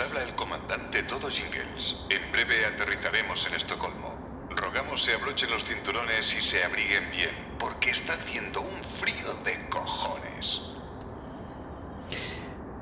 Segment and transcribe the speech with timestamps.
[0.00, 1.96] Habla el comandante Todo Jingles.
[2.10, 4.12] En breve aterrizaremos en Estocolmo.
[4.50, 7.30] Rogamos se abrochen los cinturones y se abriguen bien,
[7.60, 10.62] porque está haciendo un frío de cojones.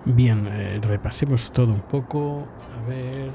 [0.06, 2.46] Bien, eh, repasemos todo un poco.
[2.78, 3.30] A ver.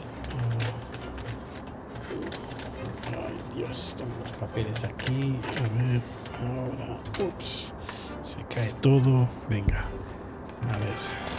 [3.12, 5.39] Ay, Dios, tengo los papeles aquí.
[5.46, 6.02] A ver,
[6.41, 7.00] ahora.
[7.20, 7.71] Ups.
[8.23, 9.30] Se cae todo.
[9.48, 9.82] Venga.
[10.73, 11.38] A ver.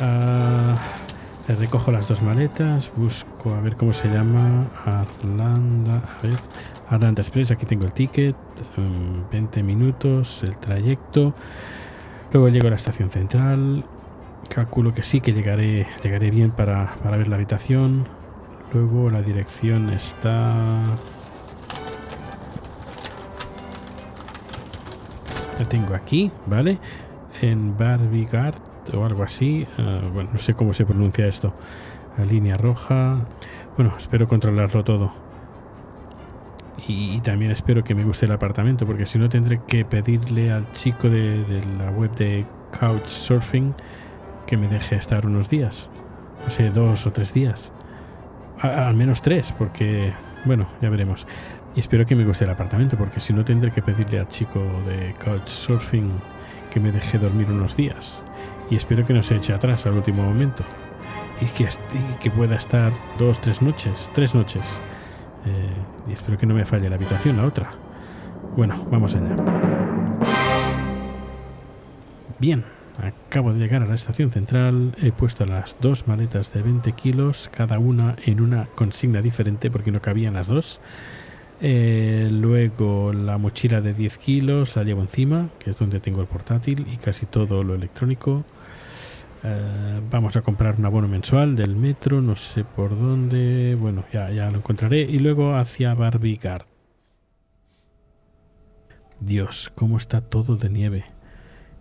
[0.00, 0.76] Ah,
[1.56, 2.90] recojo las dos maletas.
[2.94, 4.66] Busco a ver cómo se llama.
[4.84, 5.96] Arlanda.
[5.96, 6.36] A ver.
[6.90, 7.50] Arlanda Express.
[7.50, 8.36] Aquí tengo el ticket.
[8.76, 10.42] mm, 20 minutos.
[10.42, 11.34] El trayecto.
[12.32, 13.84] Luego llego a la estación central.
[14.50, 18.06] Calculo que sí, que llegaré, llegaré bien para, para ver la habitación.
[18.72, 20.54] Luego la dirección está...
[25.58, 26.78] La tengo aquí, ¿vale?
[27.40, 29.66] En Barbigard o algo así.
[29.78, 31.52] ah, bueno, no sé cómo se pronuncia esto.
[32.16, 33.18] La línea roja.
[33.76, 35.12] Bueno, espero controlarlo todo.
[36.86, 40.70] Y, también espero que me guste el apartamento, porque si no tendré que pedirle al
[40.72, 42.46] chico de, la web de
[42.78, 43.74] Couchsurfing
[44.46, 45.90] que me deje estar unos días.
[46.44, 47.72] No sé, dos o tres días.
[48.60, 50.12] Al menos tres, porque,
[50.44, 51.26] bueno, ya veremos.
[51.76, 54.60] Y espero que me guste el apartamento, porque si no tendré que pedirle al chico
[54.86, 56.10] de Couchsurfing
[56.70, 58.22] que me deje dormir unos días.
[58.70, 60.64] Y espero que no se eche atrás al último momento.
[61.40, 64.80] Y que, pueda estar dos, tres noches, tres noches.
[65.46, 67.70] Eh, y espero que no me falle la habitación, la otra.
[68.56, 69.36] Bueno, vamos allá.
[72.40, 72.64] Bien,
[73.28, 74.94] acabo de llegar a la estación central.
[75.00, 79.92] He puesto las dos maletas de 20 kilos, cada una en una consigna diferente porque
[79.92, 80.80] no cabían las dos.
[81.60, 86.26] Eh, luego la mochila de 10 kilos la llevo encima, que es donde tengo el
[86.26, 88.44] portátil y casi todo lo electrónico.
[89.44, 93.76] Eh, vamos a comprar un abono mensual del metro, no sé por dónde.
[93.78, 95.00] Bueno, ya, ya lo encontraré.
[95.02, 96.66] Y luego hacia Barbicar.
[99.20, 101.04] Dios, cómo está todo de nieve.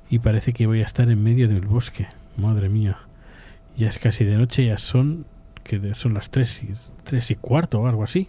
[0.09, 2.07] Y parece que voy a estar en medio del bosque.
[2.37, 2.99] Madre mía.
[3.75, 5.25] Ya es casi de noche, ya son.
[5.63, 6.73] que son las 3 y,
[7.03, 8.27] tres y cuarto o algo así.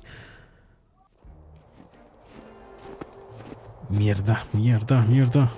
[3.89, 5.49] Mierda, mierda, mierda.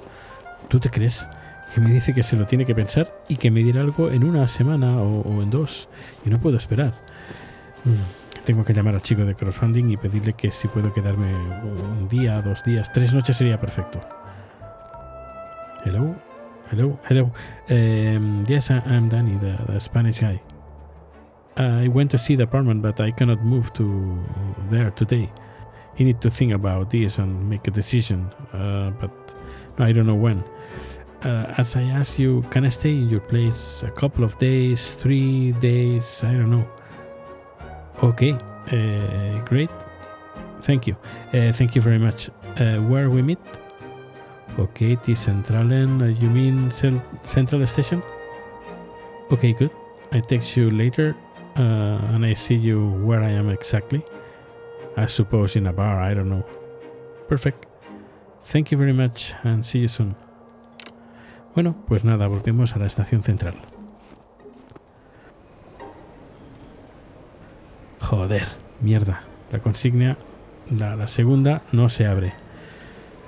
[0.68, 1.26] ¿Tú te crees?
[1.74, 4.24] Que me dice que se lo tiene que pensar y que me dirá algo en
[4.24, 5.88] una semana o, o en dos.
[6.26, 6.92] Y no puedo esperar.
[7.84, 11.32] Mm, Tengo que llamar al chico de crowdfunding y pedirle que si puedo quedarme
[11.62, 14.00] un día, dos días, tres noches sería perfecto.
[15.84, 16.16] Hello,
[16.72, 17.30] hello, hello.
[17.68, 20.40] Um, yes, I'm Danny, the, the Spanish guy.
[21.56, 24.18] I went to see the apartment, but I cannot move to
[24.70, 25.28] there today.
[25.98, 29.10] You need to think about this and make a decision, uh, but
[29.78, 30.42] I don't know when.
[31.22, 34.94] Uh, as I asked you, can I stay in your place a couple of days,
[34.94, 36.24] three days?
[36.24, 36.66] I don't know.
[38.02, 39.70] Okay, uh, great.
[40.62, 40.96] Thank you.
[41.34, 42.30] Uh, thank you very much.
[42.56, 43.38] Uh, where we meet?
[44.58, 46.02] Okay, T Centralen.
[46.02, 46.70] Uh, you mean
[47.22, 48.02] Central Station?
[49.30, 49.70] Okay, good.
[50.12, 51.14] I text you later,
[51.56, 54.02] uh, and I see you where I am exactly.
[54.96, 56.00] I suppose in a bar.
[56.00, 56.44] I don't know.
[57.28, 57.66] Perfect.
[58.42, 60.16] Thank you very much, and see you soon.
[61.54, 63.54] Bueno, pues nada, volvemos a la estación central.
[68.00, 68.48] Joder,
[68.80, 69.22] mierda.
[69.52, 70.16] La consigna,
[70.70, 72.32] la, la segunda, no se abre.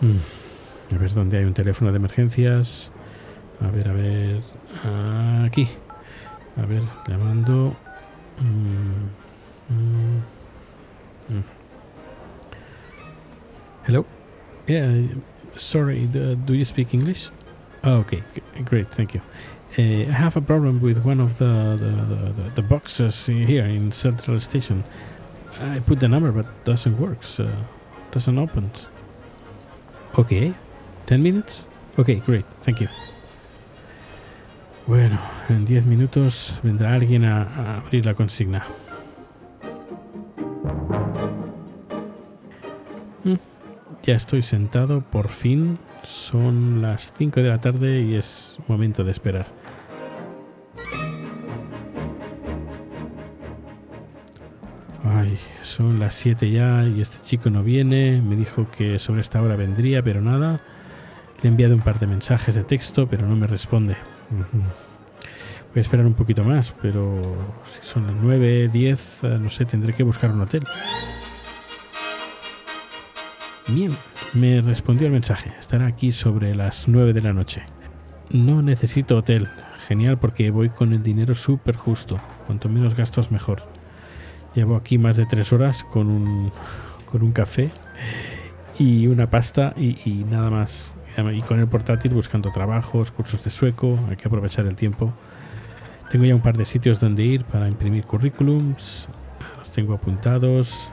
[0.01, 0.95] Mm.
[0.95, 2.93] A ver dónde hay un teléfono de emergencias.
[3.61, 4.41] A ver, a ver.
[5.45, 5.69] Aquí.
[6.57, 7.75] A ver, llamando.
[8.39, 9.07] Mm,
[9.75, 11.43] mm.
[13.87, 14.05] Hello.
[14.67, 14.91] Yeah.
[15.57, 16.07] Sorry.
[16.07, 17.31] Do you speak English?
[17.85, 18.23] Oh, okay.
[18.65, 18.89] Great.
[18.89, 19.21] Thank you.
[19.79, 23.65] Uh, I have a problem with one of the the, the, the, the boxes here
[23.65, 24.85] in Central Station.
[25.61, 27.25] I put the number, but doesn't work.
[27.25, 27.49] So
[28.13, 28.71] doesn't open.
[30.19, 30.55] Okay.
[31.07, 31.67] Ten minutes.
[31.99, 32.17] Okay.
[32.27, 32.45] Great.
[32.65, 32.89] Thank you.
[34.87, 35.19] Bueno,
[35.49, 38.65] en 10 minutos vendrá alguien a, a abrir la consigna.
[43.25, 43.37] Mm,
[44.03, 45.79] Ya estoy sentado, por fin.
[46.03, 49.47] Son las 5 de la tarde y es momento de esperar.
[55.05, 58.21] Ay, son las 7 ya y este chico no viene.
[58.23, 60.59] Me dijo que sobre esta hora vendría, pero nada.
[61.43, 63.97] Le he enviado un par de mensajes de texto, pero no me responde.
[64.31, 67.21] Voy a esperar un poquito más, pero
[67.65, 70.65] si son las 9, 10, eh, no sé, tendré que buscar un hotel.
[73.69, 73.91] Bien,
[74.35, 75.53] me respondió el mensaje.
[75.59, 77.63] Estará aquí sobre las 9 de la noche.
[78.31, 79.49] No necesito hotel.
[79.89, 82.19] genial porque voy con el dinero súper justo.
[82.47, 83.63] Cuanto menos gastos, mejor.
[84.55, 86.51] Llevo aquí más de tres horas con un,
[87.11, 87.71] con un café
[88.79, 90.95] y una pasta y, y nada más.
[91.35, 93.99] Y con el portátil buscando trabajos, cursos de sueco.
[94.09, 95.13] Hay que aprovechar el tiempo.
[96.11, 99.09] Tengo ya un par de sitios donde ir para imprimir currículums.
[99.59, 100.91] Los tengo apuntados.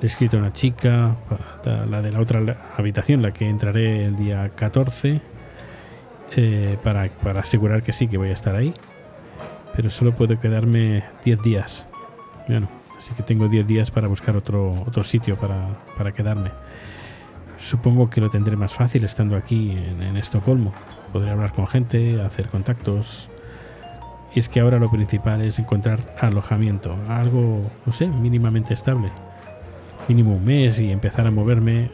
[0.00, 1.16] Le he escrito a una chica,
[1.64, 5.22] la de la otra habitación, la que entraré el día 14,
[6.32, 8.74] eh, para, para asegurar que sí, que voy a estar ahí.
[9.74, 11.86] Pero solo puedo quedarme 10 días.
[12.48, 16.50] Bueno, así que tengo 10 días para buscar otro, otro sitio para, para quedarme.
[17.56, 20.74] Supongo que lo tendré más fácil estando aquí en, en Estocolmo.
[21.10, 23.30] Podré hablar con gente, hacer contactos.
[24.34, 29.10] Y es que ahora lo principal es encontrar alojamiento, algo, no sé, mínimamente estable.
[30.08, 31.90] Mínimo un mes y empezar a moverme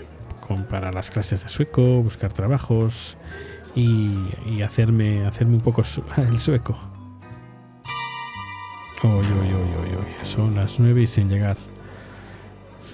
[0.68, 3.16] para las clases de sueco, buscar trabajos
[3.74, 5.82] y, hacerme, hacerme un poco
[6.16, 6.78] el sueco.
[9.02, 10.24] Uy, uy, uy.
[10.24, 11.56] Son las nueve y sin llegar.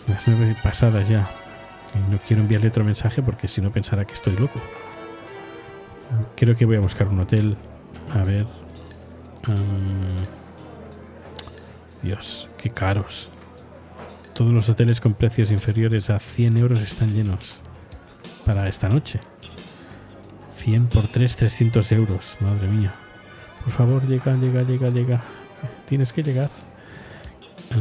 [0.06, 1.28] Las nueve pasadas ya.
[1.94, 4.60] Y no quiero enviarle otro mensaje porque si no pensará que estoy loco.
[6.36, 7.56] Creo que voy a buscar un hotel.
[8.14, 8.46] A ver.
[9.44, 9.56] Am,
[12.02, 13.32] Dios, qué caros.
[14.38, 17.58] Todos los hoteles con precios inferiores a 100 euros están llenos.
[18.46, 19.18] Para esta noche.
[20.52, 22.36] 100 por 3, 300 euros.
[22.38, 22.92] Madre mía.
[23.64, 25.20] Por favor, llega, llega, llega, llega.
[25.86, 26.50] Tienes que llegar.
[27.72, 27.78] Ah,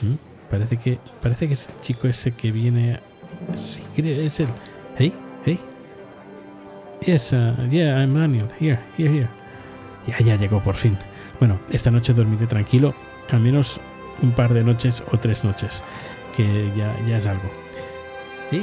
[0.00, 0.14] mm,
[0.50, 3.00] parece que parece que es el chico ese que viene.
[3.56, 4.48] Sí, creo es el.
[4.96, 5.12] Hey,
[5.44, 5.60] hey.
[7.04, 8.48] Yes, uh, yeah, I'm Daniel.
[8.58, 9.28] Here, here, here.
[10.06, 10.96] Ya, ya llegó por fin.
[11.40, 12.94] Bueno, esta noche dormiré tranquilo,
[13.30, 13.78] al menos
[14.22, 15.82] un par de noches o tres noches,
[16.36, 17.50] que ya, ya es algo.
[18.50, 18.62] Yes.